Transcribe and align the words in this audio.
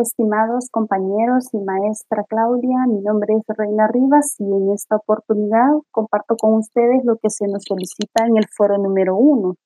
Estimados 0.00 0.70
compañeros 0.70 1.52
y 1.52 1.58
maestra 1.58 2.24
Claudia, 2.26 2.86
mi 2.88 3.02
nombre 3.02 3.34
es 3.34 3.56
Reina 3.56 3.86
Rivas 3.86 4.34
y 4.38 4.44
en 4.44 4.72
esta 4.72 4.96
oportunidad 4.96 5.72
comparto 5.90 6.36
con 6.36 6.54
ustedes 6.54 7.04
lo 7.04 7.16
que 7.16 7.28
se 7.28 7.46
nos 7.46 7.64
solicita 7.64 8.24
en 8.26 8.38
el 8.38 8.46
foro 8.48 8.78
número 8.78 9.14
uno. 9.14 9.56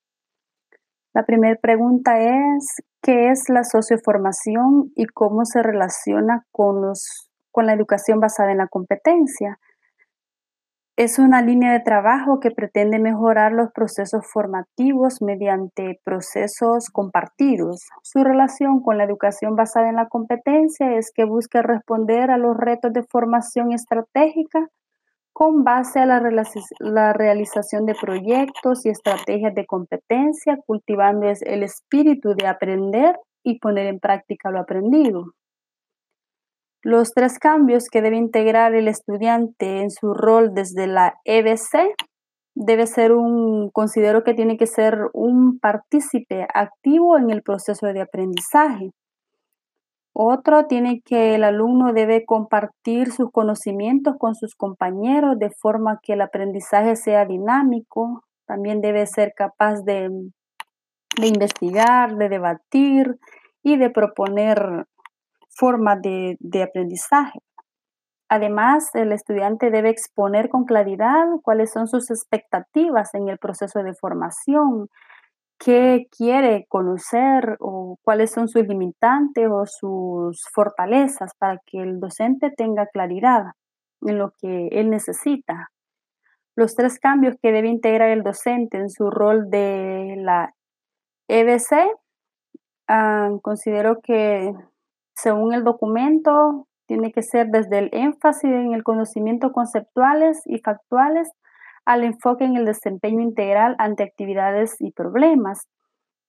La 1.15 1.25
primera 1.25 1.57
pregunta 1.61 2.19
es, 2.19 2.83
¿qué 3.01 3.31
es 3.31 3.49
la 3.49 3.63
socioformación 3.63 4.91
y 4.97 5.07
cómo 5.07 5.45
se 5.45 5.63
relaciona 5.63 6.45
con, 6.51 6.83
los, 6.83 7.31
con 7.53 7.67
la 7.67 7.75
educación 7.75 8.19
basada 8.19 8.51
en 8.51 8.59
la 8.59 8.67
competencia? 8.67 9.61
Es 10.97 11.19
una 11.19 11.43
línea 11.43 11.73
de 11.73 11.81
trabajo 11.81 12.39
que 12.39 12.53
pretende 12.53 13.01
mejorar 13.01 13.51
los 13.51 13.73
procesos 13.73 14.25
formativos 14.33 15.21
mediante 15.23 15.99
procesos 16.05 16.89
compartidos. 16.89 17.89
Su 18.05 18.23
relación 18.23 18.81
con 18.81 18.97
la 18.97 19.03
educación 19.03 19.57
basada 19.57 19.89
en 19.89 19.97
la 19.97 20.07
competencia 20.07 20.97
es 20.97 21.11
que 21.13 21.25
busca 21.25 21.63
responder 21.63 22.31
a 22.31 22.39
los 22.39 22.57
retos 22.57 22.93
de 22.93 23.03
formación 23.03 23.73
estratégica 23.73 24.69
con 25.33 25.65
base 25.65 25.99
a 25.99 26.07
la, 26.07 26.23
la 26.79 27.13
realización 27.13 27.87
de 27.87 27.97
proyectos 28.01 28.87
y 28.87 28.91
estrategias 28.91 29.53
de 29.53 29.67
competencia, 29.67 30.59
cultivando 30.65 31.27
el 31.27 31.65
espíritu 31.65 32.37
de 32.37 32.47
aprender 32.47 33.17
y 33.43 33.59
poner 33.59 33.87
en 33.87 33.99
práctica 33.99 34.53
lo 34.53 34.61
aprendido. 34.61 35.33
Los 36.85 37.15
tres 37.15 37.39
cambios 37.39 37.89
que 37.91 38.03
debe 38.03 38.19
integrar 38.19 38.75
el 38.75 38.89
estudiante 38.89 39.81
en 39.81 39.91
su 39.91 40.13
rol 40.13 40.53
desde 40.53 40.87
la 40.87 41.15
EBC 41.25 41.95
debe 42.55 42.87
ser 42.87 43.13
un, 43.13 43.71
considero 43.71 44.23
que 44.23 44.35
tiene 44.35 44.59
que 44.59 44.67
ser 44.67 44.99
un 45.15 45.59
partícipe 45.59 46.47
activo 46.53 47.17
en 47.17 47.31
el 47.31 47.43
proceso 47.43 47.87
de 47.87 48.03
aprendizaje. 48.03 48.91
Otro 50.13 50.67
tiene 50.67 51.01
que 51.03 51.35
el 51.35 51.45
alumno 51.45 51.95
debe 51.95 52.27
compartir 52.27 53.13
sus 53.13 53.31
conocimientos 53.33 54.17
con 54.19 54.35
sus 54.35 54.55
compañeros 54.55 55.39
de 55.39 55.51
forma 55.59 56.01
que 56.03 56.13
el 56.13 56.21
aprendizaje 56.21 56.97
sea 56.97 57.25
dinámico. 57.25 58.25
También 58.47 58.83
debe 58.83 59.07
ser 59.07 59.33
capaz 59.35 59.81
de, 59.85 60.11
de 61.19 61.27
investigar, 61.27 62.17
de 62.17 62.29
debatir 62.29 63.17
y 63.63 63.79
de 63.79 63.89
proponer 63.89 64.85
forma 65.55 65.97
de, 65.97 66.37
aprendizaje. 66.63 67.39
Además, 68.29 68.91
el 68.95 69.13
estudiante 69.13 69.71
debe 69.71 69.91
exponer 69.91 70.49
con 70.49 70.65
claridad 70.65 71.27
cuáles 71.43 71.73
son 71.73 71.87
sus 71.87 72.11
expectativas 72.11 73.15
en 73.15 73.29
el 73.29 73.39
proceso 73.39 73.83
de 73.83 73.95
formación, 73.95 74.89
qué 75.59 76.07
quiere 76.11 76.67
conocer 76.69 77.57
o 77.61 77.99
cuáles 78.03 78.33
son 78.33 78.49
sus 78.49 78.67
limitantes 78.67 79.49
o 79.51 79.67
sus 79.67 80.43
fortalezas 80.53 81.33
para 81.39 81.61
que 81.67 81.81
el 81.81 82.01
docente 82.01 82.51
tenga 82.51 82.87
claridad 82.87 83.45
en 84.03 84.19
lo 84.19 84.33
que 84.41 84.69
él 84.73 84.91
necesita. 84.91 85.71
Los 86.57 86.75
tres 86.75 86.99
cambios 86.99 87.37
que 87.43 87.53
debe 87.53 87.69
integrar 87.69 88.11
el 88.11 88.23
docente 88.23 88.79
en 88.79 88.89
su 88.89 89.11
rol 89.11 89.51
de 89.51 90.15
la 90.19 90.55
EBC, 91.29 91.91
ah, 92.89 93.31
considero 93.43 94.01
que 94.03 94.53
según 95.15 95.55
el 95.55 95.65
documento, 95.65 96.67
tiene 96.87 97.13
que 97.13 97.23
ser 97.23 97.49
desde 97.49 97.79
el 97.79 97.91
énfasis 97.93 98.51
en 98.51 98.75
el 98.75 98.83
conocimiento 98.83 99.53
conceptuales 99.53 100.43
y 100.45 100.59
factuales 100.59 101.31
al 101.87 102.05
enfoque 102.05 102.45
en 102.45 102.57
el 102.57 102.65
desempeño 102.65 103.21
integral 103.21 103.75
ante 103.79 104.03
actividades 104.03 104.77
y 104.81 104.91
problemas. 104.93 105.67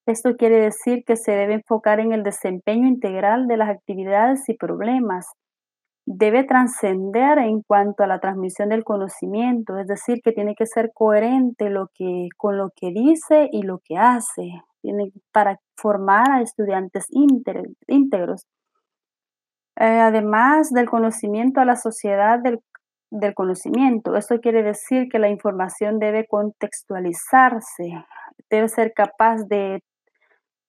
Esto 0.05 0.35
quiere 0.37 0.59
decir 0.59 1.03
que 1.05 1.15
se 1.15 1.31
debe 1.31 1.55
enfocar 1.55 1.99
en 1.99 2.13
el 2.13 2.23
desempeño 2.23 2.87
integral 2.87 3.47
de 3.47 3.57
las 3.57 3.69
actividades 3.69 4.47
y 4.49 4.55
problemas. 4.55 5.27
Debe 6.05 6.43
trascender 6.43 7.39
en 7.39 7.61
cuanto 7.63 8.03
a 8.03 8.07
la 8.07 8.19
transmisión 8.19 8.69
del 8.69 8.83
conocimiento, 8.83 9.79
es 9.79 9.87
decir, 9.87 10.19
que 10.23 10.31
tiene 10.31 10.53
que 10.53 10.67
ser 10.67 10.91
coherente 10.93 11.71
lo 11.71 11.87
que, 11.95 12.27
con 12.37 12.57
lo 12.57 12.69
que 12.75 12.91
dice 12.91 13.49
y 13.51 13.63
lo 13.63 13.79
que 13.83 13.97
hace, 13.97 14.61
tiene, 14.81 15.11
para 15.31 15.59
formar 15.75 16.29
a 16.31 16.41
estudiantes 16.41 17.07
íntegros. 17.09 18.45
Eh, 19.77 19.99
además 19.99 20.71
del 20.71 20.89
conocimiento 20.89 21.59
a 21.59 21.65
la 21.65 21.75
sociedad 21.75 22.39
del, 22.39 22.61
conocimiento. 23.33 24.15
Esto 24.15 24.39
quiere 24.41 24.61
decir 24.61 25.07
que 25.09 25.19
la 25.19 25.29
información 25.29 25.99
debe 25.99 26.27
contextualizarse, 26.27 28.05
debe 28.49 28.67
ser 28.67 28.93
capaz 28.93 29.43
de, 29.47 29.81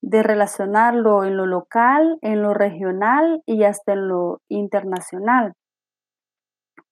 de 0.01 0.23
relacionarlo 0.23 1.25
en 1.25 1.37
lo 1.37 1.47
local, 1.47 2.19
en 2.23 2.43
lo 2.43 2.55
regional 2.55 3.43
y 3.47 3.65
hasta 3.65 3.95
en 3.95 4.09
lo 4.09 4.41
internacional, 4.49 5.55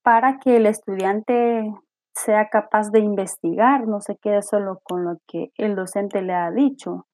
para 0.03 0.39
que 0.39 0.57
el 0.57 0.67
estudiante 0.67 1.73
sea 2.15 2.49
capaz 2.49 2.91
de 2.91 3.01
investigar, 3.01 3.87
no 3.87 4.01
se 4.01 4.17
quede 4.17 4.43
solo 4.43 4.81
con 4.83 5.05
lo 5.05 5.19
que 5.29 5.51
el 5.57 5.77
docente 5.77 6.23
le 6.23 6.35
ha 6.35 6.51
dicho. 6.51 7.07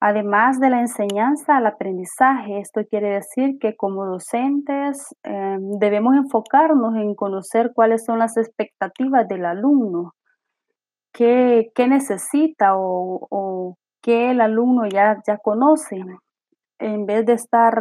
Además 0.00 0.60
de 0.60 0.70
la 0.70 0.80
enseñanza 0.80 1.56
al 1.56 1.66
aprendizaje, 1.66 2.60
esto 2.60 2.82
quiere 2.88 3.14
decir 3.14 3.58
que 3.58 3.74
como 3.74 4.06
docentes 4.06 5.08
em, 5.24 5.78
debemos 5.80 6.14
enfocarnos 6.14 6.94
en 6.94 7.16
conocer 7.16 7.72
cuáles 7.74 8.04
son 8.04 8.20
las 8.20 8.36
expectativas 8.36 9.26
del 9.26 9.44
alumno, 9.44 10.14
qué, 11.12 11.72
necesita 11.88 12.76
o, 12.76 13.26
o, 13.28 13.76
qué 14.00 14.30
el 14.30 14.40
alumno 14.40 14.86
ya, 14.86 15.20
ya 15.26 15.38
conoce, 15.38 15.96
en 16.78 17.06
vez 17.06 17.26
de 17.26 17.32
estar 17.32 17.74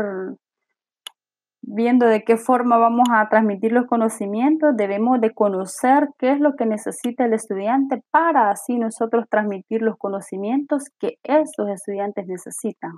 viendo 1.70 2.06
de 2.06 2.24
qué 2.24 2.38
forma 2.38 2.78
vamos 2.78 3.10
a 3.12 3.28
transmitir 3.28 3.74
los 3.74 3.88
conocimientos, 3.88 4.78
debemos 4.78 5.20
de 5.20 5.34
conocer 5.34 6.08
qué 6.18 6.32
es 6.32 6.40
lo 6.40 6.56
que 6.56 6.66
necesita 6.66 7.26
el 7.26 7.34
estudiante 7.34 8.02
para 8.10 8.50
así 8.50 8.78
nosotros 8.78 9.26
transmitir 9.30 9.82
los 9.82 9.98
conocimientos 9.98 10.86
que 10.98 11.20
estos 11.24 11.70
estudiantes 11.70 12.26
necesitan. 12.26 12.94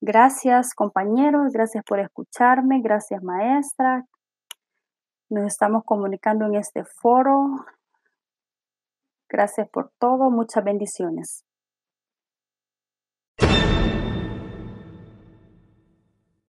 Gracias 0.00 0.74
compañeros, 0.74 1.52
gracias 1.52 1.84
por 1.84 2.00
escucharme, 2.00 2.80
gracias 2.80 3.22
maestra. 3.22 4.06
Nos 5.30 5.44
estamos 5.44 5.84
comunicando 5.84 6.46
en 6.46 6.56
este 6.56 6.82
foro. 6.84 7.64
Gracias 9.28 9.68
por 9.70 9.92
todo, 10.00 10.32
muchas 10.32 10.64
bendiciones. 10.64 11.44